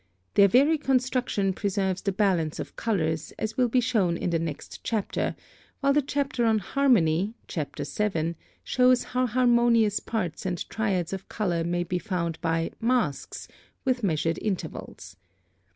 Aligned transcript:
Their 0.33 0.47
very 0.47 0.79
construction 0.79 1.53
preserves 1.53 2.01
the 2.01 2.11
balance 2.11 2.57
of 2.57 2.75
colors, 2.75 3.33
as 3.37 3.55
will 3.55 3.67
be 3.67 3.79
shown 3.81 4.17
in 4.17 4.31
the 4.31 4.39
next 4.39 4.83
chapter, 4.83 5.35
while 5.79 5.93
the 5.93 6.01
chapter 6.01 6.43
on 6.43 6.57
harmony 6.57 7.35
(Chapter 7.47 7.83
VII.) 7.83 8.33
shows 8.63 9.03
how 9.03 9.27
harmonious 9.27 9.99
pairs 9.99 10.43
and 10.47 10.67
triads 10.71 11.13
of 11.13 11.29
color 11.29 11.63
may 11.63 11.83
be 11.83 11.99
found 11.99 12.41
by 12.41 12.71
MASKS 12.81 13.47
with 13.85 14.01
measured 14.01 14.39
intervals. 14.41 15.17